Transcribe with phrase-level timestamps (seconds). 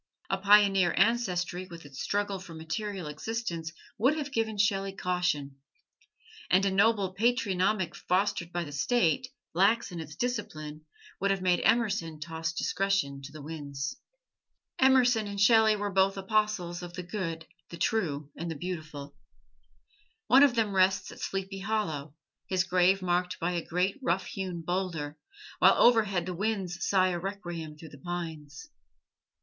[0.31, 5.57] A pioneer ancestry with its struggle for material existence would have given Shelley caution;
[6.49, 10.85] and a noble patronymic, fostered by the State, lax in its discipline,
[11.19, 13.95] would have made Emerson toss discretion to the winds.
[14.79, 19.15] Emerson and Shelley were both apostles of the good, the true and the beautiful.
[20.25, 22.15] One of them rests at Sleepy Hollow,
[22.47, 25.19] his grave marked by a great rough hewn boulder,
[25.59, 28.67] while overhead the winds sigh a requiem through the pines.